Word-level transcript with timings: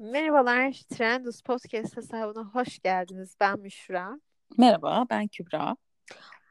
Merhabalar, 0.00 0.72
Trendus 0.72 1.42
Podcast 1.42 1.96
hesabına 1.96 2.44
hoş 2.44 2.78
geldiniz. 2.78 3.36
Ben 3.40 3.60
Müşra. 3.60 4.20
Merhaba, 4.58 5.06
ben 5.10 5.28
Kübra. 5.28 5.76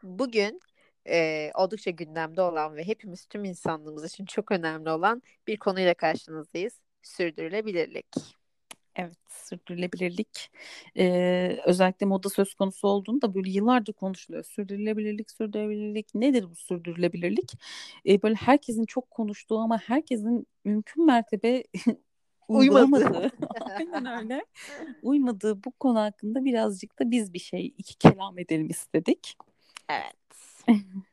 Bugün 0.03 0.59
e, 1.07 1.51
oldukça 1.55 1.91
gündemde 1.91 2.41
olan 2.41 2.75
ve 2.75 2.87
hepimiz 2.87 3.25
tüm 3.25 3.45
insanlığımız 3.45 4.05
için 4.05 4.25
çok 4.25 4.51
önemli 4.51 4.89
olan 4.89 5.21
bir 5.47 5.57
konuyla 5.57 5.93
karşınızdayız. 5.93 6.79
Sürdürülebilirlik. 7.01 8.07
Evet, 8.95 9.17
sürdürülebilirlik 9.29 10.51
ee, 10.97 11.59
özellikle 11.65 12.05
moda 12.05 12.29
söz 12.29 12.53
konusu 12.53 12.87
olduğunda 12.87 13.33
böyle 13.33 13.49
yıllardır 13.49 13.93
konuşuluyor. 13.93 14.43
Sürdürülebilirlik, 14.43 15.31
sürdürülebilirlik 15.31 16.15
nedir 16.15 16.49
bu 16.49 16.55
sürdürülebilirlik? 16.55 17.53
Ee, 18.05 18.21
böyle 18.21 18.35
herkesin 18.35 18.85
çok 18.85 19.11
konuştuğu 19.11 19.59
ama 19.59 19.77
herkesin 19.77 20.47
mümkün 20.65 21.05
mertebe 21.05 21.63
uygulamadığı, 22.49 23.31
aynen 23.77 24.05
öyle, 24.05 24.45
uymadığı 25.01 25.63
bu 25.63 25.71
konu 25.71 25.99
hakkında 25.99 26.45
birazcık 26.45 26.99
da 26.99 27.11
biz 27.11 27.33
bir 27.33 27.39
şey 27.39 27.73
iki 27.77 27.95
kelam 27.95 28.39
edelim 28.39 28.69
istedik. 28.69 29.37
Evet. 29.89 30.15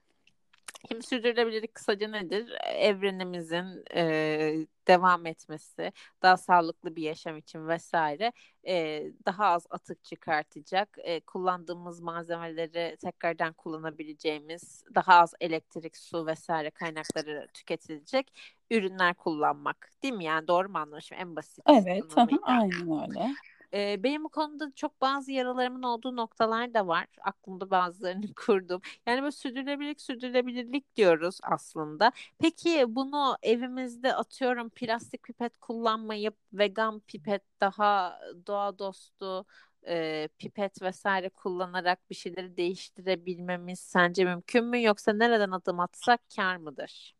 Şimdi 0.88 1.06
sürdürülebilirlik 1.06 1.74
kısaca 1.74 2.08
nedir? 2.08 2.52
Evrenimizin 2.74 3.84
e, 3.94 4.66
devam 4.88 5.26
etmesi, 5.26 5.92
daha 6.22 6.36
sağlıklı 6.36 6.96
bir 6.96 7.02
yaşam 7.02 7.36
için 7.36 7.68
vesaire 7.68 8.32
e, 8.66 9.04
daha 9.26 9.46
az 9.46 9.66
atık 9.70 10.04
çıkartacak, 10.04 10.98
e, 10.98 11.20
kullandığımız 11.20 12.00
malzemeleri 12.00 12.96
tekrardan 12.96 13.52
kullanabileceğimiz, 13.52 14.84
daha 14.94 15.14
az 15.14 15.34
elektrik, 15.40 15.96
su 15.96 16.26
vesaire 16.26 16.70
kaynakları 16.70 17.48
tüketilecek 17.54 18.32
ürünler 18.70 19.14
kullanmak. 19.14 19.90
Değil 20.02 20.14
mi? 20.14 20.24
Yani 20.24 20.48
doğru 20.48 20.68
mu 20.68 20.78
anlamışım? 20.78 21.18
En 21.20 21.36
basit. 21.36 21.64
Evet, 21.68 22.04
aynen 22.42 23.08
öyle. 23.10 23.34
E, 23.74 24.02
benim 24.02 24.24
bu 24.24 24.28
konuda 24.28 24.72
çok 24.74 25.00
bazı 25.00 25.32
yaralarımın 25.32 25.82
olduğu 25.82 26.16
noktalar 26.16 26.74
da 26.74 26.86
var. 26.86 27.06
Aklımda 27.20 27.70
bazılarını 27.70 28.34
kurdum. 28.46 28.80
Yani 29.06 29.22
böyle 29.22 29.32
sürdürülebilirlik, 29.32 30.00
sürdürülebilirlik 30.00 30.96
diyoruz 30.96 31.38
aslında. 31.42 32.12
Peki 32.38 32.84
bunu 32.88 33.36
evimizde 33.42 34.14
atıyorum 34.14 34.70
plastik 34.70 35.22
pipet 35.22 35.58
kullanmayıp 35.58 36.36
vegan 36.52 37.00
pipet 37.00 37.42
daha 37.60 38.20
doğa 38.46 38.78
dostu 38.78 39.46
e, 39.86 40.28
pipet 40.38 40.82
vesaire 40.82 41.28
kullanarak 41.28 42.10
bir 42.10 42.14
şeyleri 42.14 42.56
değiştirebilmemiz 42.56 43.80
sence 43.80 44.24
mümkün 44.24 44.64
mü 44.64 44.82
yoksa 44.82 45.12
nereden 45.12 45.50
adım 45.50 45.80
atsak 45.80 46.20
kar 46.36 46.56
mıdır? 46.56 47.14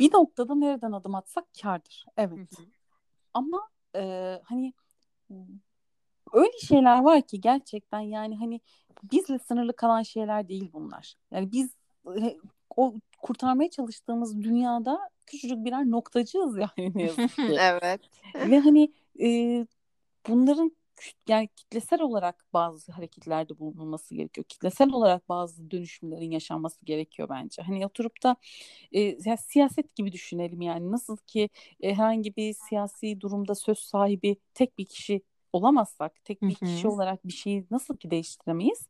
Bir 0.00 0.12
noktada 0.12 0.54
nereden 0.54 0.92
adım 0.92 1.14
atsak 1.14 1.44
kardır. 1.62 2.04
Evet. 2.16 2.38
Hı 2.38 2.62
hı. 2.62 2.66
Ama 3.34 3.68
e, 3.96 4.40
hani 4.44 4.72
öyle 6.32 6.58
şeyler 6.66 7.00
var 7.00 7.22
ki 7.22 7.40
gerçekten 7.40 8.00
yani 8.00 8.36
hani 8.36 8.60
bizle 9.02 9.38
sınırlı 9.38 9.76
kalan 9.76 10.02
şeyler 10.02 10.48
değil 10.48 10.70
bunlar. 10.72 11.14
Yani 11.30 11.52
biz 11.52 11.70
o 12.76 12.94
kurtarmaya 13.18 13.70
çalıştığımız 13.70 14.42
dünyada 14.42 15.10
küçücük 15.26 15.64
birer 15.64 15.90
noktacığız 15.90 16.58
yani 16.58 16.92
ne 16.94 17.02
yazık 17.02 17.36
ki. 17.36 17.42
evet. 17.60 18.00
Ve 18.34 18.58
hani 18.58 18.92
e, 19.20 19.66
bunların 20.28 20.72
yani 21.28 21.48
kitlesel 21.56 22.00
olarak 22.02 22.44
bazı 22.52 22.92
hareketlerde 22.92 23.58
bulunması 23.58 24.14
gerekiyor. 24.14 24.44
Kitlesel 24.48 24.92
olarak 24.92 25.28
bazı 25.28 25.70
dönüşümlerin 25.70 26.30
yaşanması 26.30 26.84
gerekiyor 26.84 27.28
bence. 27.28 27.62
Hani 27.62 27.86
oturup 27.86 28.22
da 28.22 28.36
e, 28.92 29.00
yani 29.00 29.38
siyaset 29.38 29.94
gibi 29.94 30.12
düşünelim 30.12 30.62
yani 30.62 30.92
nasıl 30.92 31.16
ki 31.16 31.48
e, 31.80 31.94
herhangi 31.94 32.36
bir 32.36 32.54
siyasi 32.68 33.20
durumda 33.20 33.54
söz 33.54 33.78
sahibi 33.78 34.36
tek 34.54 34.78
bir 34.78 34.84
kişi 34.86 35.22
olamazsak, 35.52 36.24
tek 36.24 36.42
bir 36.42 36.54
Hı-hı. 36.54 36.70
kişi 36.70 36.88
olarak 36.88 37.26
bir 37.26 37.32
şeyi 37.32 37.66
nasıl 37.70 37.96
ki 37.96 38.10
değiştiremeyiz? 38.10 38.88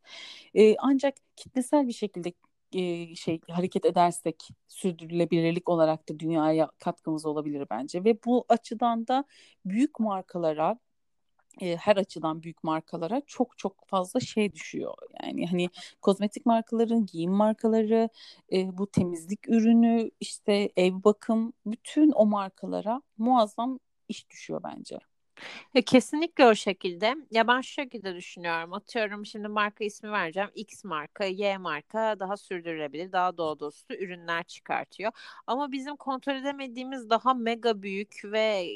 E, 0.55 0.77
ancak 0.77 1.15
kitlesel 1.37 1.89
bir 1.89 1.93
şekilde 1.93 2.33
e, 2.73 3.15
şey 3.15 3.41
hareket 3.51 3.85
edersek 3.85 4.49
sürdürülebilirlik 4.69 5.69
olarak 5.69 6.09
da 6.09 6.19
dünyaya 6.19 6.71
katkımız 6.79 7.27
olabilir 7.27 7.67
bence 7.71 8.05
ve 8.05 8.19
bu 8.25 8.45
açıdan 8.49 9.07
da 9.09 9.25
büyük 9.65 10.01
markalara 10.01 10.79
e, 11.61 11.77
her 11.77 11.97
açıdan 11.97 12.43
büyük 12.43 12.65
markalara 12.65 13.23
çok 13.27 13.59
çok 13.59 13.87
fazla 13.87 14.21
şey 14.21 14.53
düşüyor. 14.53 14.95
Yani 15.25 15.47
hani 15.47 15.71
kozmetik 16.03 16.47
markaların, 16.47 17.07
giyim 17.07 17.33
markaları, 17.33 18.09
e, 18.53 18.79
bu 18.79 18.87
temizlik 18.91 19.49
ürünü, 19.49 20.11
işte 20.21 20.73
ev 20.77 20.93
bakım 21.05 21.53
bütün 21.67 22.13
o 22.13 22.27
markalara 22.27 23.03
muazzam 23.19 23.79
iş 24.09 24.31
düşüyor 24.31 24.61
bence. 24.65 24.99
Ya 25.75 25.83
kesinlikle 25.83 26.47
o 26.47 26.55
şekilde. 26.55 27.17
Ya 27.31 27.49
ben 27.49 27.61
şu 27.61 27.73
şekilde 27.73 28.15
düşünüyorum. 28.15 28.73
Atıyorum 28.73 29.27
şimdi 29.27 29.49
marka 29.49 29.85
ismi 29.85 30.13
vereceğim. 30.13 30.51
X 30.55 30.85
marka, 30.85 31.25
Y 31.25 31.59
marka 31.59 32.21
daha 32.21 32.37
sürdürülebilir, 32.37 33.13
daha 33.13 33.37
doğa 33.37 33.59
dostu 33.61 33.95
ürünler 33.95 34.45
çıkartıyor. 34.45 35.13
Ama 35.47 35.73
bizim 35.73 35.97
kontrol 35.97 36.35
edemediğimiz 36.35 37.11
daha 37.11 37.35
mega 37.35 37.83
büyük 37.83 38.21
ve 38.25 38.69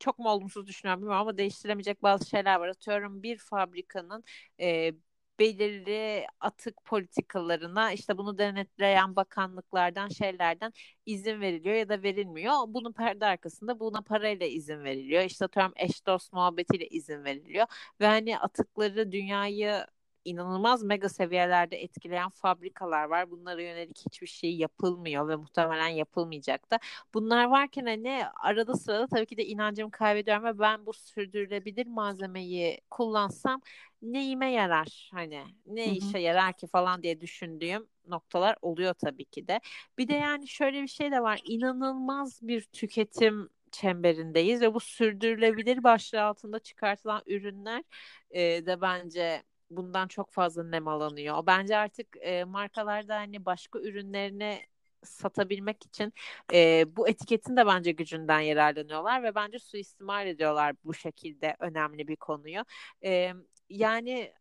çok 0.00 0.18
mu 0.18 0.28
olumsuz 0.30 0.66
düşünüyorum 0.66 1.02
bilmiyorum 1.02 1.20
ama 1.22 1.38
değiştiremeyecek 1.38 2.02
bazı 2.02 2.28
şeyler 2.30 2.56
var. 2.60 2.68
Atıyorum 2.68 3.22
bir 3.22 3.38
fabrikanın 3.38 4.24
e, 4.60 4.92
belirli 5.40 6.26
atık 6.40 6.84
politikalarına 6.84 7.92
işte 7.92 8.18
bunu 8.18 8.38
denetleyen 8.38 9.16
bakanlıklardan 9.16 10.08
şeylerden 10.08 10.72
izin 11.06 11.40
veriliyor 11.40 11.74
ya 11.76 11.88
da 11.88 12.02
verilmiyor. 12.02 12.54
Bunun 12.68 12.92
perde 12.92 13.26
arkasında 13.26 13.80
buna 13.80 14.02
parayla 14.02 14.46
izin 14.46 14.84
veriliyor. 14.84 15.22
İşte 15.24 15.44
atıyorum 15.44 15.72
eş 15.76 16.06
dost 16.06 16.32
muhabbetiyle 16.32 16.88
izin 16.88 17.24
veriliyor. 17.24 17.66
Ve 18.00 18.06
hani 18.06 18.38
atıkları 18.38 19.12
dünyayı 19.12 19.86
inanılmaz 20.24 20.82
mega 20.82 21.08
seviyelerde 21.08 21.82
etkileyen 21.82 22.28
fabrikalar 22.30 23.04
var. 23.04 23.30
Bunlara 23.30 23.62
yönelik 23.62 23.98
hiçbir 24.06 24.26
şey 24.26 24.56
yapılmıyor 24.56 25.28
ve 25.28 25.36
muhtemelen 25.36 25.88
yapılmayacak 25.88 26.70
da. 26.70 26.78
Bunlar 27.14 27.44
varken 27.44 27.86
hani 27.86 28.22
arada 28.42 28.74
sırada 28.74 29.06
tabii 29.06 29.26
ki 29.26 29.36
de 29.36 29.46
inancımı 29.46 29.90
kaybediyorum 29.90 30.44
ve 30.44 30.58
ben 30.58 30.86
bu 30.86 30.92
sürdürülebilir 30.92 31.86
malzemeyi 31.86 32.80
kullansam 32.90 33.60
neyime 34.02 34.52
yarar 34.52 35.10
hani 35.12 35.44
ne 35.66 35.86
Hı-hı. 35.86 35.94
işe 35.94 36.18
yarar 36.18 36.52
ki 36.52 36.66
falan 36.66 37.02
diye 37.02 37.20
düşündüğüm 37.20 37.86
noktalar 38.08 38.56
oluyor 38.62 38.94
tabii 38.94 39.24
ki 39.24 39.48
de. 39.48 39.60
Bir 39.98 40.08
de 40.08 40.14
yani 40.14 40.48
şöyle 40.48 40.82
bir 40.82 40.88
şey 40.88 41.10
de 41.10 41.22
var. 41.22 41.40
İnanılmaz 41.44 42.38
bir 42.42 42.62
tüketim 42.62 43.48
çemberindeyiz 43.72 44.60
ve 44.60 44.74
bu 44.74 44.80
sürdürülebilir 44.80 45.84
başlığı 45.84 46.22
altında 46.22 46.58
çıkartılan 46.58 47.22
ürünler 47.26 47.84
e, 48.30 48.40
de 48.40 48.80
bence 48.80 49.42
bundan 49.70 50.08
çok 50.08 50.30
fazla 50.32 50.64
nemalanıyor. 50.64 51.46
Bence 51.46 51.76
artık 51.76 52.16
e, 52.20 52.44
markalarda 52.44 53.16
hani 53.16 53.44
başka 53.46 53.78
ürünlerini 53.80 54.60
satabilmek 55.04 55.86
için 55.86 56.12
e, 56.52 56.84
bu 56.96 57.08
etiketin 57.08 57.56
de 57.56 57.66
bence 57.66 57.92
gücünden 57.92 58.40
yararlanıyorlar 58.40 59.22
ve 59.22 59.34
bence 59.34 59.58
suistimal 59.58 60.26
ediyorlar 60.26 60.76
bu 60.84 60.94
şekilde 60.94 61.56
önemli 61.60 62.08
bir 62.08 62.16
konuyu. 62.16 62.64
E, 63.04 63.32
yani 63.68 64.32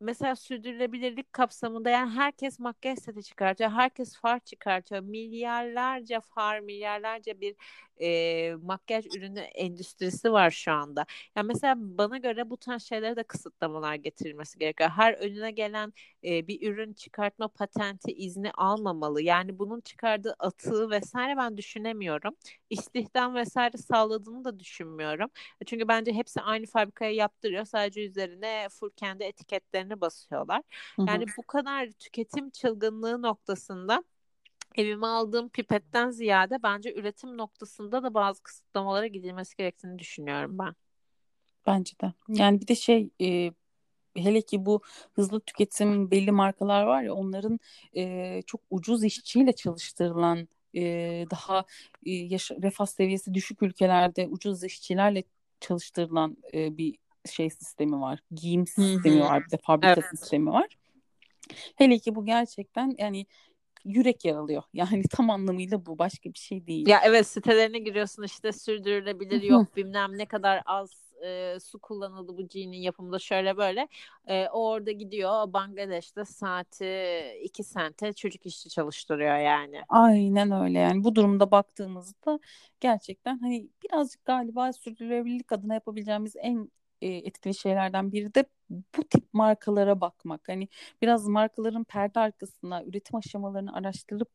mesela 0.00 0.36
sürdürülebilirlik 0.36 1.32
kapsamında 1.32 1.90
yani 1.90 2.10
herkes 2.10 2.58
makyaj 2.58 2.98
seti 2.98 3.22
çıkartıyor. 3.22 3.70
Herkes 3.70 4.16
far 4.16 4.38
çıkartıyor. 4.40 5.00
Milyarlarca 5.02 6.20
far, 6.20 6.60
milyarlarca 6.60 7.40
bir 7.40 7.56
e, 8.00 8.54
makyaj 8.62 9.06
ürünü 9.06 9.40
endüstrisi 9.40 10.32
var 10.32 10.50
şu 10.50 10.72
anda. 10.72 11.06
Yani 11.36 11.46
mesela 11.46 11.74
bana 11.78 12.18
göre 12.18 12.50
bu 12.50 12.56
tarz 12.56 12.82
şeylere 12.82 13.16
de 13.16 13.22
kısıtlamalar 13.22 13.94
getirilmesi 13.94 14.58
gerekiyor. 14.58 14.90
Her 14.90 15.12
önüne 15.14 15.50
gelen 15.50 15.92
e, 16.24 16.48
bir 16.48 16.70
ürün 16.70 16.92
çıkartma 16.92 17.48
patenti 17.48 18.12
izni 18.12 18.50
almamalı. 18.52 19.22
Yani 19.22 19.58
bunun 19.58 19.80
çıkardığı 19.80 20.34
atığı 20.38 20.90
vesaire 20.90 21.36
ben 21.36 21.56
düşünemiyorum. 21.56 22.36
İstihdam 22.70 23.34
vesaire 23.34 23.76
sağladığını 23.76 24.44
da 24.44 24.60
düşünmüyorum. 24.60 25.30
Çünkü 25.66 25.88
bence 25.88 26.12
hepsi 26.12 26.40
aynı 26.40 26.66
fabrikaya 26.66 27.12
yaptırıyor. 27.12 27.64
Sadece 27.64 28.06
üzerine 28.06 28.68
full 28.70 28.90
kendi 28.90 29.24
etiketlerini 29.24 30.00
basıyorlar. 30.00 30.62
Hı 30.96 31.02
hı. 31.02 31.06
Yani 31.08 31.24
bu 31.38 31.42
kadar 31.42 31.90
tüketim 31.90 32.50
çılgınlığı 32.50 33.22
noktasında 33.22 34.04
evime 34.74 35.06
aldığım 35.06 35.48
pipetten 35.48 36.10
ziyade 36.10 36.62
bence 36.62 36.94
üretim 36.94 37.36
noktasında 37.36 38.02
da 38.02 38.14
bazı 38.14 38.42
kısıtlamalara 38.42 39.06
gidilmesi 39.06 39.56
gerektiğini 39.56 39.98
düşünüyorum 39.98 40.58
ben. 40.58 40.74
Bence 41.66 41.92
de. 42.02 42.12
Yani 42.28 42.60
bir 42.60 42.66
de 42.66 42.74
şey 42.74 43.10
e, 43.22 43.52
hele 44.16 44.40
ki 44.42 44.66
bu 44.66 44.80
hızlı 45.12 45.40
tüketim 45.40 46.10
belli 46.10 46.32
markalar 46.32 46.82
var 46.82 47.02
ya 47.02 47.14
onların 47.14 47.60
e, 47.96 48.42
çok 48.46 48.60
ucuz 48.70 49.04
işçiyle 49.04 49.52
çalıştırılan 49.52 50.48
e, 50.74 50.82
daha 51.30 51.64
e, 52.06 52.10
yaş- 52.12 52.50
refah 52.62 52.86
seviyesi 52.86 53.34
düşük 53.34 53.62
ülkelerde 53.62 54.28
ucuz 54.28 54.64
işçilerle 54.64 55.24
çalıştırılan 55.60 56.36
e, 56.54 56.76
bir 56.78 56.98
şey 57.30 57.50
sistemi 57.50 58.00
var. 58.00 58.20
Giyim 58.34 58.66
sistemi 58.66 59.20
var 59.20 59.44
bir 59.46 59.50
de 59.50 59.56
fabrika 59.56 59.92
evet. 59.92 60.04
sistemi 60.10 60.50
var. 60.50 60.78
Hele 61.76 61.98
ki 61.98 62.14
bu 62.14 62.26
gerçekten 62.26 62.94
yani 62.98 63.26
yürek 63.84 64.24
yaralıyor. 64.24 64.62
Yani 64.74 65.02
tam 65.10 65.30
anlamıyla 65.30 65.86
bu 65.86 65.98
başka 65.98 66.32
bir 66.32 66.38
şey 66.38 66.66
değil. 66.66 66.88
Ya 66.88 67.00
evet 67.04 67.26
sitelerine 67.26 67.78
giriyorsun 67.78 68.22
işte 68.22 68.52
sürdürülebilir 68.52 69.42
yok 69.42 69.76
bilmem 69.76 70.18
ne 70.18 70.26
kadar 70.26 70.62
az 70.66 71.09
e, 71.24 71.60
su 71.60 71.78
kullanıldı 71.78 72.36
bu 72.38 72.48
jean'in 72.48 72.78
yapımında 72.78 73.18
şöyle 73.18 73.56
böyle. 73.56 73.88
E, 74.26 74.48
o 74.48 74.68
orada 74.68 74.90
gidiyor 74.90 75.52
Bangladeş'te 75.52 76.24
saati 76.24 77.20
2 77.42 77.64
sente 77.64 78.12
çocuk 78.12 78.46
işçi 78.46 78.68
çalıştırıyor 78.68 79.36
yani. 79.36 79.82
Aynen 79.88 80.50
öyle 80.50 80.78
yani 80.78 81.04
bu 81.04 81.14
durumda 81.14 81.50
baktığımızda 81.50 82.38
gerçekten 82.80 83.38
hani 83.38 83.68
birazcık 83.84 84.24
galiba 84.24 84.72
sürdürülebilirlik 84.72 85.52
adına 85.52 85.74
yapabileceğimiz 85.74 86.36
en 86.36 86.70
etkili 87.02 87.54
şeylerden 87.54 88.12
biri 88.12 88.34
de 88.34 88.44
bu 88.70 89.04
tip 89.08 89.34
markalara 89.34 90.00
bakmak. 90.00 90.48
Hani 90.48 90.68
biraz 91.02 91.26
markaların 91.28 91.84
perde 91.84 92.20
arkasında 92.20 92.84
üretim 92.84 93.16
aşamalarını 93.16 93.74
araştırıp 93.74 94.28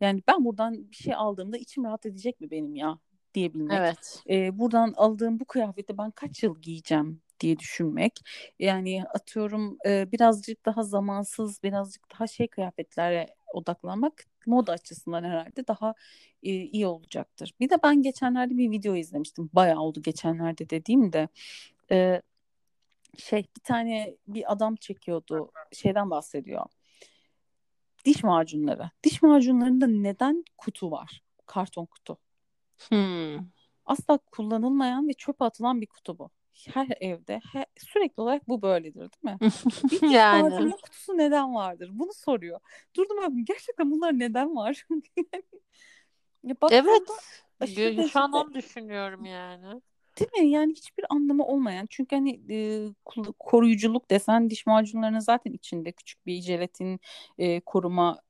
yani 0.00 0.22
ben 0.28 0.44
buradan 0.44 0.90
bir 0.90 0.96
şey 0.96 1.14
aldığımda 1.14 1.58
içim 1.58 1.84
rahat 1.84 2.06
edecek 2.06 2.40
mi 2.40 2.50
benim 2.50 2.74
ya 2.74 2.98
diyebilmek. 3.34 3.78
Evet. 3.78 4.22
E, 4.30 4.58
buradan 4.58 4.94
aldığım 4.96 5.40
bu 5.40 5.44
kıyafeti 5.44 5.98
ben 5.98 6.10
kaç 6.10 6.42
yıl 6.42 6.60
giyeceğim 6.62 7.20
diye 7.40 7.58
düşünmek. 7.58 8.20
Yani 8.58 9.04
atıyorum 9.14 9.78
e, 9.86 10.12
birazcık 10.12 10.66
daha 10.66 10.82
zamansız, 10.82 11.62
birazcık 11.62 12.12
daha 12.12 12.26
şey 12.26 12.48
kıyafetlere 12.48 13.34
odaklanmak 13.52 14.24
moda 14.46 14.72
açısından 14.72 15.24
herhalde 15.24 15.66
daha 15.66 15.94
e, 16.42 16.50
iyi 16.50 16.86
olacaktır. 16.86 17.54
Bir 17.60 17.70
de 17.70 17.76
ben 17.82 18.02
geçenlerde 18.02 18.58
bir 18.58 18.70
video 18.70 18.94
izlemiştim. 18.94 19.50
Bayağı 19.52 19.80
oldu 19.80 20.02
geçenlerde 20.02 20.70
dediğim 20.70 21.12
de. 21.12 21.28
E, 21.90 22.22
şey 23.18 23.46
bir 23.56 23.60
tane 23.64 24.16
bir 24.28 24.52
adam 24.52 24.76
çekiyordu. 24.76 25.50
Şeyden 25.72 26.10
bahsediyor. 26.10 26.66
Diş 28.04 28.24
macunları. 28.24 28.90
Diş 29.04 29.22
macunlarında 29.22 29.86
neden 29.86 30.44
kutu 30.58 30.90
var? 30.90 31.22
Karton 31.46 31.86
kutu. 31.86 32.18
Hmm. 32.88 33.36
Asla 33.84 34.18
kullanılmayan 34.18 35.08
ve 35.08 35.12
çöpe 35.12 35.44
atılan 35.44 35.80
bir 35.80 35.86
kutu 35.86 36.18
bu. 36.18 36.30
Her 36.74 36.88
evde 37.00 37.40
her, 37.52 37.66
sürekli 37.76 38.20
olarak 38.20 38.48
bu 38.48 38.62
böyledir 38.62 39.00
değil 39.00 39.10
mi? 39.22 39.38
Bir 39.90 40.10
yani. 40.10 40.70
kutusu 40.70 41.18
neden 41.18 41.54
vardır? 41.54 41.90
Bunu 41.92 42.12
soruyor. 42.12 42.60
Durdum 42.96 43.18
abi 43.18 43.44
gerçekten 43.44 43.90
bunlar 43.90 44.18
neden 44.18 44.56
var? 44.56 44.86
ya 46.42 46.54
evet. 46.70 47.02
Şu 48.10 48.20
an 48.20 48.32
onu 48.32 48.54
düşünüyorum 48.54 49.24
yani. 49.24 49.82
Değil 50.18 50.44
mi? 50.44 50.50
Yani 50.50 50.72
hiçbir 50.72 51.04
anlamı 51.08 51.44
olmayan. 51.46 51.86
Çünkü 51.90 52.16
hani 52.16 52.40
e, 52.50 52.88
koruyuculuk 53.38 54.10
desen 54.10 54.50
diş 54.50 54.66
macunlarının 54.66 55.18
zaten 55.18 55.52
içinde 55.52 55.92
küçük 55.92 56.26
bir 56.26 56.40
jelatin 56.40 57.00
e, 57.38 57.60
koruma 57.60 58.20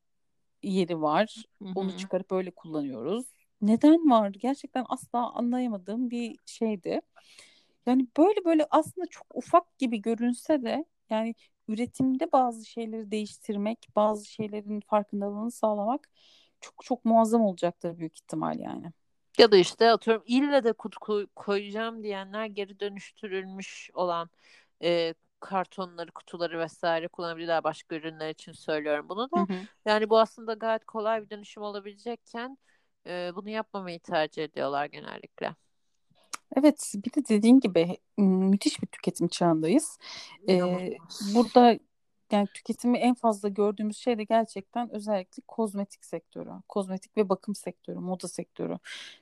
yeri 0.63 1.01
var. 1.01 1.35
Hı-hı. 1.61 1.71
Onu 1.75 1.97
çıkarıp 1.97 2.31
öyle 2.31 2.51
kullanıyoruz. 2.51 3.25
Neden 3.63 4.09
var? 4.11 4.29
Gerçekten 4.29 4.85
asla 4.89 5.33
anlayamadığım 5.33 6.09
bir 6.09 6.35
şeydi. 6.45 7.01
Yani 7.85 8.07
böyle 8.17 8.45
böyle 8.45 8.67
aslında 8.71 9.07
çok 9.07 9.27
ufak 9.33 9.77
gibi 9.77 10.01
görünse 10.01 10.63
de 10.63 10.85
yani 11.09 11.35
üretimde 11.67 12.31
bazı 12.31 12.65
şeyleri 12.65 13.11
değiştirmek, 13.11 13.87
bazı 13.95 14.25
şeylerin 14.25 14.79
farkındalığını 14.79 15.51
sağlamak 15.51 16.09
çok 16.61 16.73
çok 16.83 17.05
muazzam 17.05 17.41
olacaktır 17.41 17.97
büyük 17.97 18.15
ihtimal 18.15 18.59
yani. 18.59 18.91
Ya 19.37 19.51
da 19.51 19.57
işte 19.57 19.91
atıyorum 19.91 20.23
ille 20.27 20.63
de 20.63 20.73
kutu 20.73 21.27
koyacağım 21.35 22.03
diyenler 22.03 22.45
geri 22.45 22.79
dönüştürülmüş 22.79 23.89
olan 23.93 24.29
e, 24.83 25.13
kartonları, 25.39 26.11
kutuları 26.11 26.59
vesaire 26.59 27.07
kullanabilirler 27.07 27.63
başka 27.63 27.95
ürünler 27.95 28.29
için 28.29 28.51
söylüyorum 28.51 29.09
bunu 29.09 29.31
da. 29.31 29.39
Hı 29.39 29.53
hı. 29.53 29.57
Yani 29.85 30.09
bu 30.09 30.19
aslında 30.19 30.53
gayet 30.53 30.85
kolay 30.85 31.21
bir 31.21 31.29
dönüşüm 31.29 31.63
olabilecekken 31.63 32.57
e, 33.07 33.31
bunu 33.35 33.49
yapmamayı 33.49 33.99
tercih 33.99 34.43
ediyorlar 34.43 34.85
genellikle. 34.85 35.55
Evet, 36.55 36.93
bir 36.95 37.13
de 37.13 37.27
dediğin 37.29 37.59
gibi 37.59 37.97
müthiş 38.17 38.81
bir 38.81 38.87
tüketim 38.87 39.27
çağındayız. 39.27 39.97
Ee, 40.49 40.97
burada 41.35 41.79
yani 42.31 42.47
tüketimi 42.53 42.97
en 42.97 43.13
fazla 43.13 43.49
gördüğümüz 43.49 43.97
şey 43.97 44.17
de 44.17 44.23
gerçekten 44.23 44.89
özellikle 44.89 45.43
kozmetik 45.47 46.05
sektörü. 46.05 46.49
Kozmetik 46.69 47.17
ve 47.17 47.29
bakım 47.29 47.55
sektörü, 47.55 47.99
moda 47.99 48.27
sektörü. 48.27 48.77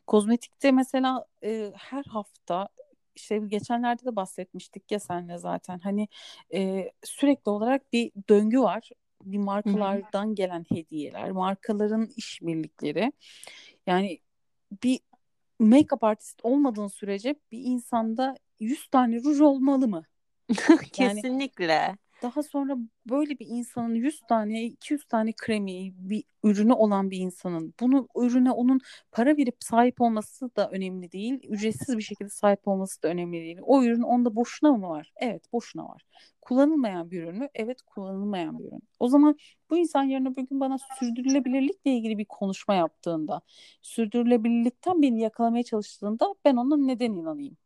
Kozmetikte 0.08 0.72
mesela 0.72 1.26
e, 1.44 1.72
her 1.76 2.04
hafta 2.04 2.70
işte 3.16 3.38
geçenlerde 3.38 4.06
de 4.06 4.16
bahsetmiştik 4.16 4.92
ya 4.92 5.00
senle 5.00 5.38
zaten. 5.38 5.80
Hani 5.80 6.08
e, 6.54 6.92
sürekli 7.04 7.50
olarak 7.50 7.94
bir 7.94 8.12
döngü 8.30 8.60
var. 8.60 8.90
Bir 9.24 9.38
markalardan 9.38 10.26
Hı-hı. 10.26 10.36
gelen 10.36 10.66
hediyeler, 10.70 11.32
markaların 11.32 12.10
işbirlikleri. 12.16 13.12
Yani 13.88 14.20
bir 14.84 15.00
make-up 15.60 16.04
artist 16.04 16.40
olmadığın 16.44 16.88
sürece 16.88 17.36
bir 17.52 17.60
insanda 17.64 18.36
100 18.60 18.88
tane 18.88 19.24
ruj 19.24 19.42
olmalı 19.42 19.88
mı? 19.88 20.04
Kesinlikle. 20.92 21.74
Yani 21.74 21.98
daha 22.22 22.44
sonra 22.44 22.78
böyle 23.10 23.40
bir 23.40 23.46
insanın 23.50 23.96
100 23.96 24.22
tane 24.30 24.64
200 24.64 25.06
tane 25.06 25.32
kremi 25.34 25.94
bir 25.96 26.24
ürünü 26.44 26.74
olan 26.74 27.12
bir 27.12 27.18
insanın 27.18 27.74
bunu 27.80 28.08
ürüne 28.16 28.52
onun 28.52 28.80
para 29.12 29.38
verip 29.38 29.56
sahip 29.60 30.02
olması 30.02 30.56
da 30.56 30.70
önemli 30.72 31.12
değil. 31.12 31.40
Ücretsiz 31.50 31.98
bir 31.98 32.04
şekilde 32.04 32.30
sahip 32.30 32.68
olması 32.68 33.04
da 33.04 33.08
önemli 33.08 33.42
değil. 33.42 33.58
O 33.62 33.84
ürün 33.84 34.02
onda 34.02 34.36
boşuna 34.36 34.72
mı 34.72 34.90
var? 34.90 35.12
Evet 35.16 35.54
boşuna 35.54 35.86
var. 35.86 36.04
Kullanılmayan 36.42 37.12
bir 37.12 37.24
ürün 37.24 37.38
mü? 37.40 37.50
Evet 37.54 37.82
kullanılmayan 37.82 38.60
bir 38.60 38.64
ürün. 38.66 38.84
O 39.00 39.08
zaman 39.08 39.36
bu 39.70 39.78
insan 39.78 40.04
yarın 40.04 40.26
öbür 40.26 40.42
gün 40.48 40.60
bana 40.60 40.78
sürdürülebilirlikle 41.00 41.92
ilgili 41.92 42.18
bir 42.18 42.26
konuşma 42.26 42.74
yaptığında, 42.76 43.42
sürdürülebilirlikten 43.82 45.02
beni 45.02 45.22
yakalamaya 45.22 45.64
çalıştığında 45.64 46.36
ben 46.46 46.56
ona 46.56 46.78
neden 46.78 47.12
inanayım? 47.14 47.58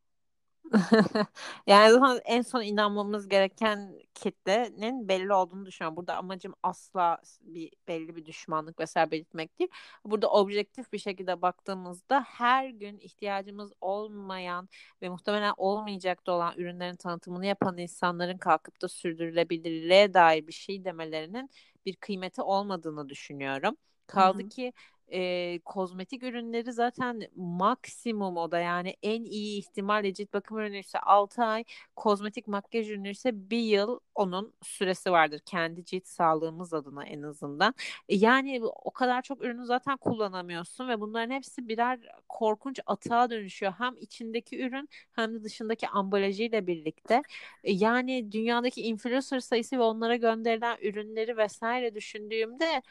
yani 1.67 1.91
zaten 1.91 2.21
en 2.25 2.41
son 2.41 2.61
inanmamız 2.61 3.27
gereken 3.29 3.99
kitlenin 4.13 5.07
belli 5.07 5.33
olduğunu 5.33 5.65
düşünüyorum. 5.65 5.97
Burada 5.97 6.17
amacım 6.17 6.53
asla 6.63 7.17
bir 7.41 7.71
belli 7.87 8.15
bir 8.15 8.25
düşmanlık 8.25 8.79
vesaire 8.79 9.11
belirtmek 9.11 9.59
değil. 9.59 9.69
Burada 10.05 10.29
objektif 10.31 10.93
bir 10.93 10.97
şekilde 10.97 11.41
baktığımızda 11.41 12.21
her 12.21 12.69
gün 12.69 12.99
ihtiyacımız 12.99 13.71
olmayan 13.81 14.69
ve 15.01 15.09
muhtemelen 15.09 15.53
olmayacak 15.57 16.27
da 16.27 16.31
olan 16.31 16.53
ürünlerin 16.57 16.95
tanıtımını 16.95 17.45
yapan 17.45 17.77
insanların 17.77 18.37
kalkıp 18.37 18.81
da 18.81 18.87
sürdürülebilirliğe 18.87 20.13
dair 20.13 20.47
bir 20.47 20.53
şey 20.53 20.85
demelerinin 20.85 21.49
bir 21.85 21.95
kıymeti 21.95 22.41
olmadığını 22.41 23.09
düşünüyorum. 23.09 23.77
Kaldı 24.07 24.41
Hı-hı. 24.41 24.49
ki 24.49 24.73
e, 25.11 25.59
kozmetik 25.65 26.23
ürünleri 26.23 26.73
zaten 26.73 27.21
maksimum 27.35 28.37
o 28.37 28.51
da 28.51 28.59
yani 28.59 28.95
en 29.03 29.23
iyi 29.23 29.59
ihtimalle 29.59 30.13
cilt 30.13 30.33
bakım 30.33 30.57
ürünü 30.57 30.77
ise 30.79 30.99
6 30.99 31.43
ay 31.43 31.63
kozmetik 31.95 32.47
makyaj 32.47 32.89
ürünü 32.89 33.09
ise 33.09 33.49
1 33.49 33.57
yıl 33.59 33.99
onun 34.15 34.53
süresi 34.63 35.11
vardır 35.11 35.39
kendi 35.45 35.85
cilt 35.85 36.07
sağlığımız 36.07 36.73
adına 36.73 37.05
en 37.05 37.21
azından. 37.21 37.73
Yani 38.09 38.61
o 38.63 38.91
kadar 38.91 39.21
çok 39.21 39.41
ürünü 39.43 39.65
zaten 39.65 39.97
kullanamıyorsun 39.97 40.87
ve 40.89 40.99
bunların 40.99 41.33
hepsi 41.33 41.67
birer 41.67 41.99
korkunç 42.29 42.79
atağa 42.85 43.29
dönüşüyor. 43.29 43.73
Hem 43.77 43.95
içindeki 43.97 44.61
ürün 44.65 44.89
hem 45.11 45.33
de 45.33 45.43
dışındaki 45.43 45.87
ambalajıyla 45.87 46.67
birlikte. 46.67 47.21
Yani 47.63 48.31
dünyadaki 48.31 48.81
influencer 48.81 49.39
sayısı 49.39 49.77
ve 49.77 49.81
onlara 49.81 50.15
gönderilen 50.15 50.77
ürünleri 50.81 51.37
vesaire 51.37 51.95
düşündüğümde 51.95 52.81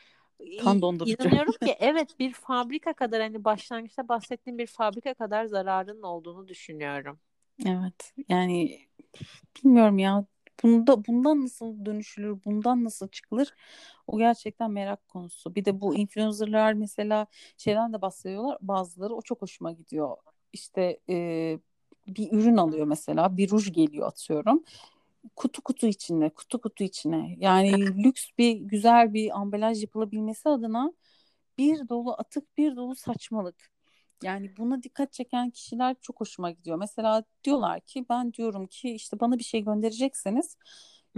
Kan 0.65 0.83
dondurucu. 0.83 1.17
İnanıyorum 1.21 1.53
ki 1.53 1.77
evet 1.81 2.19
bir 2.19 2.33
fabrika 2.33 2.93
kadar 2.93 3.23
hani 3.23 3.45
başlangıçta 3.45 4.09
bahsettiğim 4.09 4.59
bir 4.59 4.67
fabrika 4.67 5.15
kadar 5.15 5.45
zararının 5.45 6.03
olduğunu 6.03 6.49
düşünüyorum. 6.49 7.19
Evet 7.67 8.13
yani 8.29 8.81
bilmiyorum 9.57 9.99
ya 9.99 10.25
bunda 10.63 11.07
bundan 11.07 11.43
nasıl 11.43 11.85
dönüşülür 11.87 12.45
bundan 12.45 12.85
nasıl 12.85 13.09
çıkılır 13.09 13.55
o 14.07 14.19
gerçekten 14.19 14.71
merak 14.71 15.09
konusu. 15.09 15.55
Bir 15.55 15.65
de 15.65 15.81
bu 15.81 15.95
influencerlar 15.95 16.73
mesela 16.73 17.27
şeyden 17.57 17.93
de 17.93 18.03
bahsediyorlar 18.03 18.59
bazıları 18.61 19.15
o 19.15 19.23
çok 19.23 19.43
hoşuma 19.43 19.73
gidiyor. 19.73 20.17
İşte 20.53 21.01
e, 21.09 21.59
bir 22.07 22.33
ürün 22.33 22.57
alıyor 22.57 22.87
mesela 22.87 23.37
bir 23.37 23.51
ruj 23.51 23.73
geliyor 23.73 24.09
atıyorum 24.09 24.65
kutu 25.37 25.63
kutu 25.63 25.87
içine, 25.87 26.31
kutu 26.31 26.61
kutu 26.61 26.85
içine. 26.85 27.37
Yani 27.39 27.73
lüks 28.05 28.27
bir 28.39 28.53
güzel 28.53 29.15
bir 29.15 29.41
ambalaj 29.41 29.83
yapılabilmesi 29.83 30.49
adına 30.49 30.93
bir 31.59 31.89
dolu 31.89 32.15
atık, 32.19 32.59
bir 32.59 32.77
dolu 32.77 32.95
saçmalık. 32.95 33.71
Yani 34.23 34.57
buna 34.57 34.83
dikkat 34.83 35.13
çeken 35.13 35.51
kişiler 35.51 35.97
çok 36.01 36.21
hoşuma 36.21 36.51
gidiyor. 36.51 36.79
Mesela 36.79 37.25
diyorlar 37.45 37.81
ki 37.81 38.07
ben 38.11 38.33
diyorum 38.33 38.67
ki 38.67 38.91
işte 38.91 39.21
bana 39.21 39.39
bir 39.39 39.45
şey 39.45 39.65
gönderecekseniz 39.65 40.57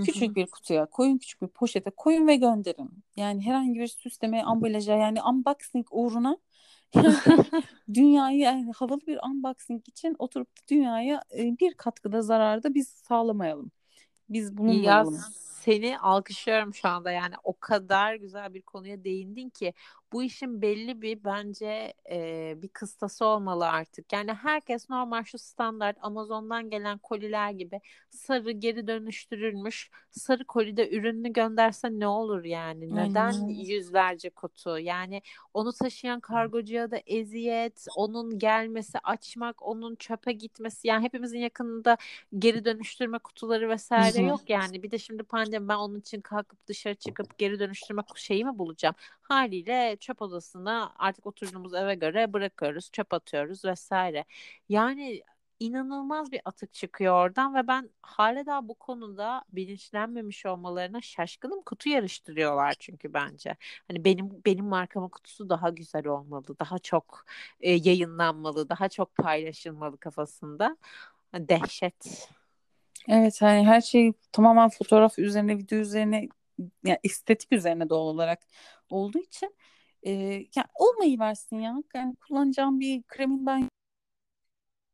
küçük 0.04 0.36
bir 0.36 0.46
kutuya 0.46 0.86
koyun, 0.86 1.18
küçük 1.18 1.42
bir 1.42 1.48
poşete 1.48 1.90
koyun 1.90 2.26
ve 2.26 2.36
gönderin. 2.36 3.04
Yani 3.16 3.46
herhangi 3.46 3.80
bir 3.80 3.86
süsleme, 3.86 4.42
ambalaja 4.42 4.96
yani 4.96 5.22
unboxing 5.22 5.86
uğruna 5.90 6.38
yani 6.94 7.14
dünyayı 7.94 8.38
yani 8.38 8.72
havalı 8.72 9.00
bir 9.06 9.18
unboxing 9.30 9.88
için 9.88 10.16
oturup 10.18 10.48
da 10.48 10.60
dünyaya 10.70 11.22
bir 11.34 11.74
katkıda 11.74 12.22
zararda 12.22 12.74
biz 12.74 12.88
sağlamayalım. 12.88 13.70
Biz 14.28 14.56
bulunmayalım. 14.56 15.14
Ya 15.14 15.30
seni 15.32 15.98
alkışlıyorum 15.98 16.74
şu 16.74 16.88
anda 16.88 17.10
yani 17.10 17.34
o 17.44 17.58
kadar 17.60 18.14
güzel 18.14 18.54
bir 18.54 18.62
konuya 18.62 19.04
değindin 19.04 19.50
ki 19.50 19.74
bu 20.12 20.22
işin 20.22 20.62
belli 20.62 21.02
bir 21.02 21.24
bence 21.24 21.94
e, 22.10 22.54
bir 22.62 22.68
kıstası 22.68 23.24
olmalı 23.26 23.68
artık. 23.68 24.12
Yani 24.12 24.32
herkes 24.34 24.90
normal 24.90 25.24
şu 25.24 25.38
standart 25.38 25.96
Amazon'dan 26.00 26.70
gelen 26.70 26.98
koliler 26.98 27.50
gibi 27.50 27.80
sarı 28.10 28.50
geri 28.50 28.86
dönüştürülmüş 28.86 29.90
sarı 30.10 30.44
kolide 30.44 30.90
ürününü 30.90 31.32
gönderse 31.32 31.88
ne 31.90 32.06
olur 32.08 32.44
yani? 32.44 32.94
Neden 32.94 33.26
Aynen. 33.26 33.48
yüzlerce 33.48 34.30
kutu? 34.30 34.78
Yani 34.78 35.22
onu 35.54 35.72
taşıyan 35.72 36.20
kargocuya 36.20 36.90
da 36.90 36.96
eziyet, 37.06 37.86
onun 37.96 38.38
gelmesi, 38.38 38.98
açmak, 38.98 39.62
onun 39.62 39.96
çöpe 39.96 40.32
gitmesi. 40.32 40.88
Yani 40.88 41.04
hepimizin 41.04 41.38
yakınında 41.38 41.96
geri 42.38 42.64
dönüştürme 42.64 43.18
kutuları 43.18 43.68
vesaire 43.68 44.22
yok 44.22 44.50
yani. 44.50 44.82
Bir 44.82 44.90
de 44.90 44.98
şimdi 44.98 45.22
pandemi 45.22 45.68
ben 45.68 45.76
onun 45.76 46.00
için 46.00 46.20
kalkıp 46.20 46.66
dışarı 46.66 46.94
çıkıp 46.94 47.38
geri 47.38 47.58
dönüştürme 47.58 48.02
şeyi 48.16 48.44
mi 48.44 48.58
bulacağım? 48.58 48.94
Haliyle 49.28 49.96
çöp 50.00 50.22
odasına 50.22 50.92
artık 50.98 51.26
oturduğumuz 51.26 51.74
eve 51.74 51.94
göre 51.94 52.32
bırakıyoruz, 52.32 52.90
çöp 52.92 53.14
atıyoruz 53.14 53.64
vesaire. 53.64 54.24
Yani 54.68 55.22
inanılmaz 55.60 56.32
bir 56.32 56.40
atık 56.44 56.72
çıkıyor 56.72 57.14
oradan 57.14 57.54
ve 57.54 57.68
ben 57.68 57.90
hala 58.02 58.46
daha 58.46 58.68
bu 58.68 58.74
konuda 58.74 59.44
bilinçlenmemiş 59.52 60.46
olmalarına 60.46 61.00
şaşkınım. 61.00 61.62
Kutu 61.62 61.88
yarıştırıyorlar 61.88 62.74
çünkü 62.78 63.14
bence. 63.14 63.56
Hani 63.88 64.04
benim 64.04 64.42
benim 64.46 64.64
markamın 64.64 65.08
kutusu 65.08 65.48
daha 65.48 65.70
güzel 65.70 66.06
olmalı, 66.06 66.58
daha 66.60 66.78
çok 66.78 67.24
e, 67.60 67.70
yayınlanmalı, 67.72 68.68
daha 68.68 68.88
çok 68.88 69.16
paylaşılmalı 69.16 69.98
kafasında. 69.98 70.76
Dehşet. 71.34 72.28
Evet 73.08 73.42
hani 73.42 73.66
her 73.66 73.80
şey 73.80 74.12
tamamen 74.32 74.68
fotoğraf 74.68 75.18
üzerine, 75.18 75.58
video 75.58 75.78
üzerine, 75.78 76.28
yani 76.84 76.98
estetik 77.04 77.52
üzerine 77.52 77.88
doğal 77.88 78.06
olarak 78.06 78.40
olduğu 78.90 79.18
için 79.18 79.54
e, 80.02 80.12
yani 80.56 80.66
olmayı 80.74 81.18
versin 81.18 81.56
ya. 81.56 81.82
Yani 81.94 82.16
kullanacağım 82.16 82.80
bir 82.80 83.02
kremin 83.02 83.46
ben 83.46 83.70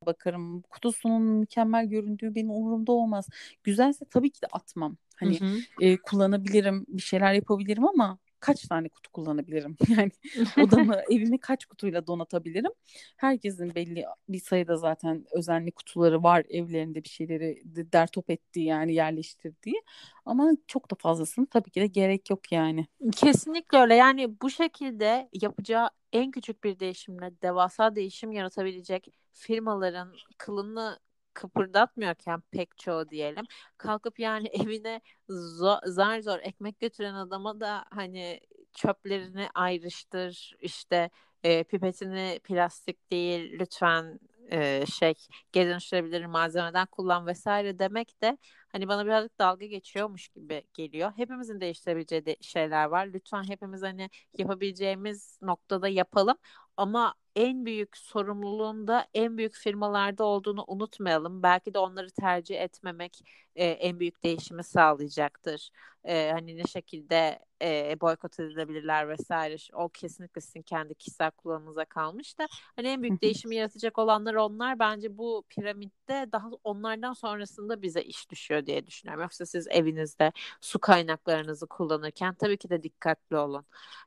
bakarım. 0.07 0.63
Kutusunun 0.63 1.23
mükemmel 1.23 1.87
göründüğü 1.87 2.35
benim 2.35 2.51
umurumda 2.51 2.93
olmaz. 2.93 3.29
Güzelse 3.65 4.05
tabii 4.11 4.31
ki 4.31 4.43
de 4.43 4.47
atmam. 4.53 4.97
Hani 5.17 5.41
Hı 5.41 5.45
hı. 5.45 5.59
e, 5.81 5.97
kullanabilirim, 5.97 6.87
bir 6.89 7.03
şeyler 7.03 7.33
yapabilirim 7.33 7.87
ama 7.87 8.19
kaç 8.43 8.69
tane 8.69 8.89
kutu 8.89 9.13
kullanabilirim? 9.13 9.77
Yani 9.89 10.11
odamı, 10.61 10.97
evimi 11.11 11.39
kaç 11.39 11.65
kutuyla 11.67 12.07
donatabilirim? 12.07 12.73
Herkesin 13.17 13.75
belli 13.75 14.05
bir 14.29 14.41
sayıda 14.41 14.77
zaten 14.77 15.25
özenli 15.33 15.73
kutuları 15.73 16.23
var 16.23 16.45
evlerinde 16.51 17.05
bir 17.05 17.09
şeyleri 17.09 17.63
de- 17.65 17.93
dertop 17.93 18.31
ettiği 18.31 18.67
yani 18.67 18.95
yerleştirdiği. 18.95 19.83
Ama 20.27 20.51
çok 20.67 20.91
da 20.91 20.95
fazlasını 20.99 21.47
tabii 21.47 21.71
ki 21.71 21.81
de 21.81 21.87
gerek 21.87 22.31
yok 22.31 22.53
yani. 22.53 22.87
Kesinlikle 23.17 23.79
öyle. 23.79 23.95
Yani 23.95 24.41
bu 24.43 24.51
şekilde 24.51 25.29
yapacağı 25.33 25.91
en 26.13 26.31
küçük 26.31 26.65
bir 26.65 26.79
değişimle 26.79 27.33
devasa 27.43 27.97
değişim 27.97 28.33
yaratabilecek 28.33 29.09
firmaların 29.33 30.13
kılını 30.39 30.99
kıpırdatmıyorken 31.35 32.43
pek 32.51 32.79
çoğu 32.79 33.11
diyelim 33.11 33.45
kalkıp 33.79 34.19
yani 34.19 34.49
evine 34.53 35.01
zor, 35.29 35.77
zar 35.87 36.21
zor 36.21 36.39
ekmek 36.43 36.81
götüren 36.81 37.15
adama 37.15 37.61
da 37.61 37.85
hani 37.91 38.41
çöplerini 38.73 39.49
ayrıştır 39.55 40.53
işte 40.61 41.11
e, 41.45 41.65
pipetini 41.65 42.41
plastik 42.45 43.11
değil 43.11 43.59
lütfen 43.61 44.21
e, 44.51 44.87
şey 44.87 45.15
geri 45.53 45.69
dönüştürebilir 45.69 46.25
malzemeden 46.27 46.87
kullan 46.87 47.27
vesaire 47.27 47.79
demek 47.79 48.23
de 48.23 48.39
hani 48.73 48.89
bana 48.89 49.05
birazcık 49.07 49.39
dalga 49.39 49.67
geçiyormuş 49.67 50.29
gibi 50.29 50.65
geliyor. 50.75 51.13
Hepimizin 51.17 51.61
değiştirebileceği 51.61 52.27
de 52.27 52.37
şeyler 52.41 52.85
var. 52.87 53.07
Lütfen 53.07 53.43
hepimiz 53.49 53.83
hani 53.83 54.11
yapabileceğimiz 54.39 55.39
noktada 55.43 55.89
yapalım. 55.89 56.37
Ama 56.77 57.15
en 57.37 57.65
büyük 57.67 57.97
sorumluluğun 57.97 58.87
da 58.89 59.07
en 59.15 59.39
büyük 59.39 59.55
firmalarda 59.55 60.25
olduğunu 60.25 60.65
unutmayalım. 60.67 61.43
Belki 61.43 61.75
de 61.75 61.79
onları 61.79 62.11
tercih 62.11 62.61
etmemek 62.61 63.21
e, 63.57 63.67
en 63.67 64.01
büyük 64.01 64.25
değişimi 64.25 64.65
sağlayacaktır. 64.65 65.71
E, 66.05 66.31
hani 66.33 66.57
ne 66.57 66.65
şekilde 66.65 67.39
e, 67.63 68.01
boykot 68.01 68.41
edilebilirler 68.41 69.09
vesaire. 69.09 69.57
O 69.73 69.89
kesinlikle 69.89 70.41
sizin 70.41 70.63
kendi 70.63 70.95
kişisel 70.95 71.31
kullanımınıza 71.31 71.85
kalmış 71.85 72.39
da 72.39 72.47
hani 72.77 72.89
en 72.89 73.03
büyük 73.03 73.23
değişimi 73.23 73.57
yaratacak 73.57 73.99
olanlar 73.99 74.35
onlar. 74.35 74.79
Bence 74.79 75.19
bu 75.19 75.45
piramitte 75.49 76.27
daha 76.33 76.51
onlardan 76.65 77.13
sonrasında 77.13 77.83
bize 77.83 78.03
iş 78.03 78.31
düşüyor 78.31 78.67
diye 78.67 78.87
düşünüyorum. 78.87 79.23
Yoksa 79.23 79.47
siz 79.47 79.67
evinizde 79.71 80.33
su 80.61 80.79
kaynaklarınızı 80.79 81.67
kullanırken 81.67 82.35
tabii 82.35 82.57
ki 82.59 82.71
de 82.71 82.83
dikkatli 82.83 83.37
olun. 83.37 83.65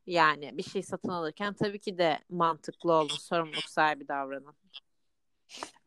Yani 0.07 0.57
bir 0.57 0.63
şey 0.63 0.83
satın 0.83 1.09
alırken 1.09 1.53
tabii 1.53 1.79
ki 1.79 1.97
de 1.97 2.19
mantıklı 2.55 2.93
olun, 2.93 3.07
sorumluluk 3.07 3.69
sahibi 3.69 4.07
davranın. 4.07 4.53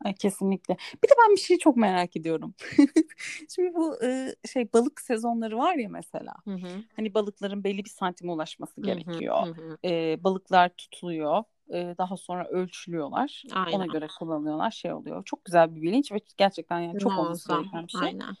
Ay, 0.05 0.13
kesinlikle. 0.15 0.77
Bir 1.03 1.09
de 1.09 1.13
ben 1.23 1.35
bir 1.35 1.39
şeyi 1.39 1.59
çok 1.59 1.77
merak 1.77 2.15
ediyorum. 2.15 2.53
Şimdi 3.55 3.73
bu 3.75 4.03
e, 4.03 4.35
şey 4.53 4.73
balık 4.73 5.01
sezonları 5.01 5.57
var 5.57 5.75
ya 5.75 5.89
mesela. 5.89 6.33
Hı 6.45 6.53
hı. 6.53 6.83
Hani 6.95 7.13
balıkların 7.13 7.63
belli 7.63 7.85
bir 7.85 7.89
santime 7.89 8.31
ulaşması 8.31 8.81
Hı 8.81 8.85
hı, 8.85 8.85
gerekiyor. 8.85 9.55
hı 9.55 9.61
hı. 9.61 9.77
E, 9.83 10.23
balıklar 10.23 10.69
tutuluyor. 10.69 11.43
E, 11.73 11.95
daha 11.97 12.17
sonra 12.17 12.47
ölçülüyorlar. 12.47 13.43
Ona 13.51 13.65
Aynen. 13.65 13.87
göre 13.87 14.07
kullanıyorlar. 14.19 14.71
Şey 14.71 14.93
oluyor. 14.93 15.25
Çok 15.25 15.45
güzel 15.45 15.75
bir 15.75 15.81
bilinç 15.81 16.11
ve 16.11 16.17
gerçekten 16.37 16.79
yani 16.79 16.99
çok 16.99 17.11
olması 17.11 17.47
gereken 17.53 17.87
bir 17.87 17.91
şey. 17.91 18.01
Aynen. 18.01 18.35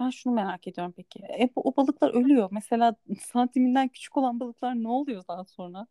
Ben 0.00 0.10
şunu 0.10 0.34
merak 0.34 0.68
ediyorum 0.68 0.94
peki. 0.96 1.18
E, 1.18 1.50
bu- 1.56 1.60
o 1.64 1.76
balıklar 1.76 2.10
ölüyor. 2.14 2.48
Mesela 2.52 2.96
santiminden 3.32 3.88
küçük 3.88 4.16
olan 4.16 4.40
balıklar 4.40 4.74
ne 4.74 4.88
oluyor 4.88 5.24
daha 5.28 5.44
sonra? 5.44 5.86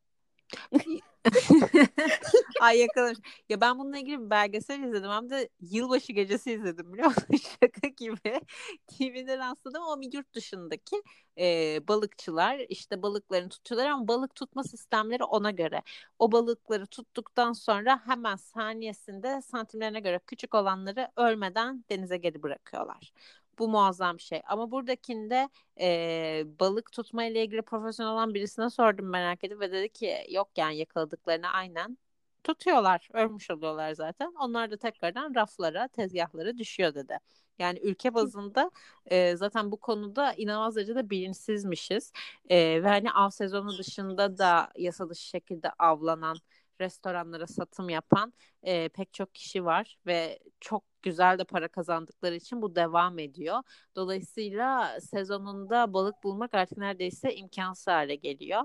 Ay 2.60 2.78
yakalamış. 2.80 3.18
Ya 3.50 3.62
ben 3.62 3.80
bununla 3.80 3.98
ilgili 3.98 4.20
bir 4.26 4.30
belgesel 4.30 4.84
izledim. 4.84 5.10
Hem 5.12 5.30
de 5.30 5.50
yılbaşı 5.62 6.14
gecesi 6.14 6.52
izledim 6.52 6.94
biliyor 6.94 7.08
musun? 7.08 7.26
Şaka 7.62 7.88
gibi. 7.88 8.42
TV'de 8.88 9.38
rastladım 9.38 9.84
ama 9.84 10.04
yurt 10.14 10.34
dışındaki 10.34 11.04
e, 11.38 11.80
balıkçılar 11.88 12.60
işte 12.70 13.02
balıklarını 13.02 13.50
tutuyorlar 13.50 13.90
ama 13.90 14.08
balık 14.08 14.36
tutma 14.36 14.64
sistemleri 14.64 15.24
ona 15.24 15.52
göre. 15.52 15.82
O 16.20 16.32
balıkları 16.32 16.86
tuttuktan 16.88 17.54
sonra 17.54 18.02
hemen 18.08 18.36
saniyesinde 18.36 19.42
santimlerine 19.42 20.00
göre 20.00 20.20
küçük 20.28 20.56
olanları 20.56 21.08
ölmeden 21.18 21.86
denize 21.90 22.18
geri 22.18 22.44
bırakıyorlar. 22.44 23.14
Bu 23.62 23.70
muazzam 23.70 24.18
bir 24.18 24.22
şey. 24.24 24.42
Ama 24.48 24.72
buradakinde 24.72 25.50
e, 25.82 26.44
balık 26.60 26.92
tutma 26.92 27.24
ile 27.26 27.44
ilgili 27.46 27.62
profesyonel 27.62 28.14
olan 28.14 28.34
birisine 28.34 28.70
sordum 28.70 29.10
merak 29.10 29.44
edip 29.44 29.60
ve 29.60 29.72
dedi 29.72 29.90
ki 29.90 30.18
yok 30.30 30.50
yani 30.58 30.78
yakaladıklarını 30.78 31.48
aynen 31.50 31.98
tutuyorlar. 32.44 33.10
Ölmüş 33.14 33.52
oluyorlar 33.52 33.94
zaten. 33.94 34.34
Onlar 34.40 34.72
da 34.72 34.78
tekrardan 34.78 35.36
raflara, 35.36 35.88
tezgahlara 35.88 36.58
düşüyor 36.58 36.96
dedi. 36.96 37.18
Yani 37.60 37.80
ülke 37.80 38.14
bazında 38.14 38.72
e, 39.06 39.36
zaten 39.36 39.72
bu 39.72 39.78
konuda 39.78 40.34
inanılmaz 40.34 40.76
derecede 40.76 41.10
bilinçsizmişiz. 41.10 42.12
E, 42.50 42.84
ve 42.84 42.88
hani 42.88 43.12
av 43.12 43.30
sezonu 43.30 43.78
dışında 43.78 44.38
da 44.38 44.72
yasa 44.78 45.10
dışı 45.10 45.28
şekilde 45.28 45.70
avlanan 45.80 46.38
restoranlara 46.82 47.48
satım 47.48 47.90
yapan 47.90 48.34
e, 48.64 48.90
pek 48.90 49.14
çok 49.14 49.36
kişi 49.36 49.66
var 49.66 49.98
ve 50.06 50.40
çok 50.60 50.91
güzel 51.04 51.40
de 51.40 51.44
para 51.44 51.68
kazandıkları 51.68 52.36
için 52.36 52.62
bu 52.62 52.76
devam 52.76 53.20
ediyor. 53.20 53.64
Dolayısıyla 53.96 55.00
sezonunda 55.02 55.94
balık 55.94 56.24
bulmak 56.24 56.54
artık 56.54 56.78
neredeyse 56.78 57.36
imkansız 57.36 57.88
hale 57.88 58.16
geliyor. 58.16 58.62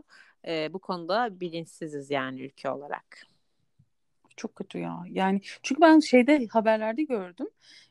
E, 0.46 0.72
bu 0.72 0.78
konuda 0.78 1.40
bilinçsiziz 1.40 2.10
yani 2.10 2.42
ülke 2.42 2.70
olarak. 2.70 3.35
Çok 4.36 4.56
kötü 4.56 4.78
ya. 4.78 5.04
Yani 5.10 5.40
çünkü 5.62 5.80
ben 5.80 6.00
şeyde 6.00 6.46
haberlerde 6.50 7.02
gördüm. 7.02 7.46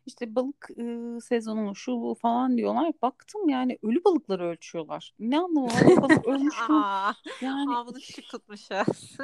İşte 0.06 0.36
balık 0.36 0.70
e, 0.78 1.20
sezonu 1.22 1.76
şu 1.76 1.92
bu 1.92 2.16
falan 2.22 2.58
diyorlar. 2.58 2.94
Baktım 3.02 3.50
yani 3.50 3.78
ölü 3.84 4.04
balıkları 4.04 4.46
ölçüyorlar. 4.48 5.14
Ne 5.20 5.40
anlamı 5.40 5.68
var? 5.68 6.02
Balık 6.02 6.28
ölmüş 6.28 6.70
mü? 6.70 6.84
Yani 7.42 7.76
aa 7.76 7.88
bunu 7.88 7.94
küçük 7.94 8.30
tutmuşuz. 8.30 9.18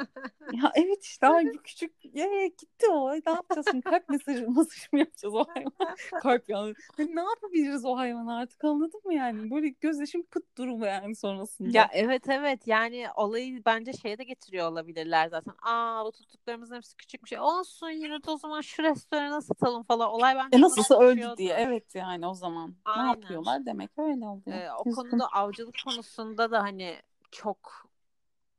ya 0.52 0.72
evet 0.74 1.04
işte 1.04 1.26
ay 1.26 1.46
bu 1.54 1.62
küçük 1.62 1.92
ya 2.14 2.46
gitti 2.46 2.86
o. 2.90 3.12
Ne 3.12 3.20
yapacağız 3.26 3.66
şimdi? 3.70 3.82
Kalp 3.82 4.08
mesajı 4.08 4.50
mesaj 4.50 4.92
mı 4.92 4.98
yapacağız 4.98 5.34
o 5.34 5.44
hayvana? 5.48 5.94
Kalp 6.22 6.48
yani. 6.48 6.74
Ne 6.98 7.20
yapabiliriz 7.20 7.84
o 7.84 7.96
hayvana 7.96 8.38
artık 8.38 8.64
anladın 8.64 9.00
mı 9.04 9.14
yani? 9.14 9.50
Böyle 9.50 9.68
gözyaşım 9.68 10.22
pıt 10.22 10.58
durumu 10.58 10.86
yani 10.86 11.16
sonrasında. 11.16 11.78
Ya 11.78 11.90
evet 11.92 12.28
evet 12.28 12.66
yani 12.66 13.06
olayı 13.16 13.62
bence 13.66 13.92
şeye 13.92 14.18
de 14.18 14.24
getiriyor 14.24 14.72
olabilirler 14.72 15.28
zaten. 15.28 15.54
Aa 15.62 16.04
bu 16.04 16.12
tuttuklarımızın 16.12 16.76
hepsi 16.76 16.96
küçük 16.96 17.11
bir 17.22 17.28
şey. 17.28 17.40
Olsun 17.40 17.90
yine 17.90 18.22
de 18.22 18.30
o 18.30 18.36
zaman 18.36 18.60
şu 18.60 18.82
restorana 18.82 19.40
satalım 19.40 19.82
falan. 19.82 20.10
Olay 20.10 20.36
bence 20.36 20.56
E 20.56 20.60
nasılsa 20.60 20.98
öldü 20.98 21.34
diye. 21.36 21.54
Evet 21.54 21.94
yani 21.94 22.26
o 22.26 22.34
zaman. 22.34 22.74
Aynen. 22.84 23.04
Ne 23.04 23.08
yapıyorlar 23.08 23.66
demek 23.66 23.90
öyle 23.98 24.26
oluyor. 24.26 24.58
Ee, 24.58 24.72
o 24.72 24.90
Üzgün. 24.90 25.02
konuda 25.02 25.26
avcılık 25.26 25.74
konusunda 25.84 26.50
da 26.50 26.62
hani 26.62 26.96
çok 27.30 27.88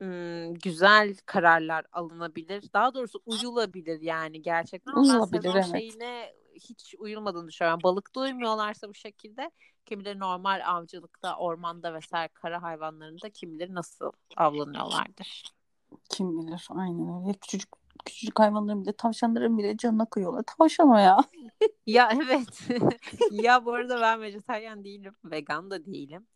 ım, 0.02 0.54
güzel 0.54 1.16
kararlar 1.26 1.86
alınabilir. 1.92 2.64
Daha 2.74 2.94
doğrusu 2.94 3.22
uyulabilir 3.26 4.02
yani 4.02 4.42
gerçekten. 4.42 4.94
Uyulabilir, 4.94 5.52
evet. 5.54 5.72
şeyine 5.72 6.34
hiç 6.54 6.96
uyulmadığını 6.98 7.48
düşünüyorum. 7.48 7.84
Balıkta 7.84 8.20
uymuyorlarsa 8.20 8.90
bu 8.90 8.94
şekilde 8.94 9.52
Kimileri 9.86 10.20
normal 10.20 10.62
avcılıkta, 10.66 11.38
ormanda 11.38 11.94
vesaire 11.94 12.30
kara 12.34 12.62
hayvanlarında 12.62 13.30
kimileri 13.30 13.74
nasıl 13.74 14.12
avlanıyorlardır. 14.38 15.44
Kim 16.10 16.38
bilir 16.38 16.68
aynen 16.70 17.22
öyle. 17.22 17.34
Küçücük 17.34 17.70
küçücük 18.06 18.40
hayvanların 18.40 18.84
bile 18.84 18.94
tavşanların 18.94 19.58
bile 19.58 19.78
canına 19.78 20.06
kıyıyorlar. 20.06 20.44
Tavşan 20.44 20.90
o 20.90 20.98
ya. 20.98 21.18
ya 21.88 22.12
evet. 22.16 22.68
ya 23.32 23.66
bu 23.66 23.74
arada 23.74 24.02
ben 24.02 24.22
vejetaryen 24.22 24.84
değilim. 24.84 25.16
Vegan 25.26 25.72
da 25.72 25.86
değilim. 25.86 26.28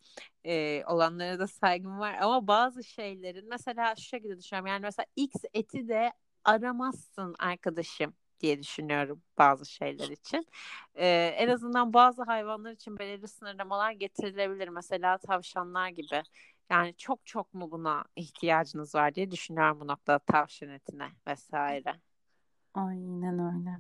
Ee, 0.45 0.83
olanlara 0.87 1.39
da 1.39 1.47
saygım 1.47 1.99
var. 1.99 2.17
Ama 2.21 2.47
bazı 2.47 2.83
şeylerin 2.83 3.49
mesela 3.49 3.95
şu 3.95 4.03
şekilde 4.03 4.37
düşünüyorum. 4.37 4.67
Yani 4.67 4.81
mesela 4.81 5.05
X 5.15 5.35
eti 5.53 5.87
de 5.87 6.13
aramazsın 6.43 7.35
arkadaşım 7.39 8.13
diye 8.39 8.59
düşünüyorum 8.63 9.21
bazı 9.37 9.65
şeyler 9.65 10.09
için. 10.09 10.47
Ee, 10.95 11.07
en 11.37 11.47
azından 11.47 11.93
bazı 11.93 12.23
hayvanlar 12.23 12.71
için 12.71 12.99
belirli 12.99 13.27
sınırlamalar 13.27 13.91
getirilebilir. 13.91 14.67
Mesela 14.67 15.17
tavşanlar 15.17 15.89
gibi. 15.89 16.23
Yani 16.69 16.95
çok 16.97 17.25
çok 17.25 17.53
mu 17.53 17.71
buna 17.71 18.05
ihtiyacınız 18.15 18.95
var 18.95 19.15
diye 19.15 19.31
düşünüyorum 19.31 19.79
bu 19.79 19.87
noktada 19.87 20.19
tavşan 20.19 20.69
etine 20.69 21.09
vesaire. 21.27 21.95
Aynen 22.73 23.39
öyle. 23.39 23.79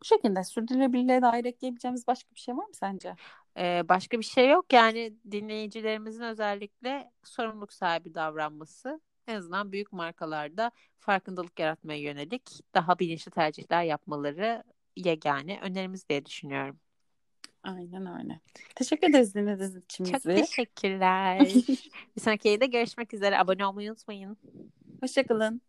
Bu 0.00 0.04
şekilde 0.04 0.44
sürdürülebilirliğe 0.44 1.22
dair 1.22 1.44
ekleyebileceğimiz 1.44 2.06
başka 2.06 2.34
bir 2.34 2.40
şey 2.40 2.56
var 2.56 2.66
mı 2.66 2.74
sence? 2.74 3.16
Ee, 3.58 3.82
başka 3.88 4.18
bir 4.18 4.24
şey 4.24 4.48
yok. 4.48 4.72
Yani 4.72 5.14
dinleyicilerimizin 5.30 6.22
özellikle 6.22 7.10
sorumluluk 7.24 7.72
sahibi 7.72 8.14
davranması 8.14 9.00
en 9.26 9.36
azından 9.36 9.72
büyük 9.72 9.92
markalarda 9.92 10.70
farkındalık 10.98 11.60
yaratmaya 11.60 12.00
yönelik 12.00 12.60
daha 12.74 12.98
bilinçli 12.98 13.30
tercihler 13.30 13.82
yapmaları 13.82 14.64
yegane 14.96 15.60
önerimiz 15.62 16.08
diye 16.08 16.26
düşünüyorum. 16.26 16.80
Aynen 17.64 18.20
öyle. 18.20 18.40
Teşekkür 18.74 19.10
ederiz 19.10 19.34
dinlediğiniz 19.34 19.76
için 19.76 20.04
Çok 20.04 20.22
teşekkürler. 20.22 21.40
bir 22.16 22.20
sonraki 22.20 22.48
yayında 22.48 22.64
görüşmek 22.64 23.14
üzere. 23.14 23.38
Abone 23.38 23.66
olmayı 23.66 23.90
unutmayın. 23.90 24.36
Hoşçakalın. 25.02 25.60